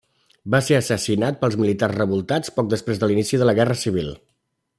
[0.53, 4.11] Va ser assassinat pels militars revoltats poc després de l'inici de la Guerra Civil.